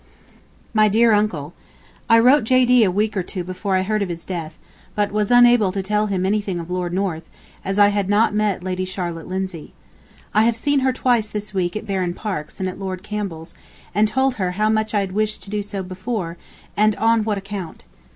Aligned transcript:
MY 0.73 0.87
DEAR 0.87 1.11
UNCLE:... 1.11 1.53
I 2.09 2.17
wrote 2.17 2.43
[J. 2.45 2.65
D.] 2.65 2.83
a 2.83 2.89
week 2.89 3.15
or 3.15 3.21
two 3.21 3.43
before 3.43 3.75
I 3.75 3.83
heard 3.83 4.01
of 4.01 4.09
his 4.09 4.25
death, 4.25 4.57
but 4.95 5.11
was 5.11 5.29
unable 5.29 5.71
to 5.71 5.83
tell 5.83 6.07
him 6.07 6.25
anything 6.25 6.57
of 6.59 6.71
Lord 6.71 6.91
North, 6.91 7.29
as 7.63 7.77
I 7.77 7.89
had 7.89 8.09
not 8.09 8.33
met 8.33 8.63
Lady 8.63 8.83
Charlotte 8.83 9.27
Lindsay. 9.27 9.75
I 10.33 10.41
have 10.45 10.55
seen 10.55 10.79
her 10.79 10.91
twice 10.91 11.27
this 11.27 11.53
week 11.53 11.75
at 11.75 11.85
Baron 11.85 12.15
Parke's 12.15 12.59
and 12.59 12.67
at 12.67 12.79
Lord 12.79 13.03
Campbell's, 13.03 13.53
and 13.93 14.07
told 14.07 14.33
her 14.41 14.53
how 14.53 14.69
much 14.69 14.95
I 14.95 15.01
had 15.01 15.11
wished 15.11 15.43
to 15.43 15.51
do 15.51 15.61
so 15.61 15.83
before, 15.83 16.35
and 16.75 16.95
on 16.95 17.23
what 17.23 17.37
account. 17.37 17.83